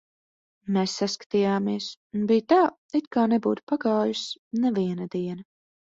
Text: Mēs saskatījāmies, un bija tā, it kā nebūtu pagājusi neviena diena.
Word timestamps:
Mēs 0.77 0.95
saskatījāmies, 1.01 1.91
un 2.21 2.25
bija 2.33 2.47
tā, 2.55 2.59
it 3.03 3.13
kā 3.19 3.29
nebūtu 3.37 3.69
pagājusi 3.75 4.47
neviena 4.67 5.13
diena. 5.19 5.53